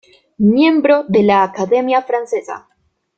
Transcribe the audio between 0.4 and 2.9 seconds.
Miembro de la Academia francesa.